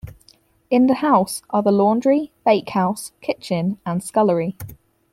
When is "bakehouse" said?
2.43-3.11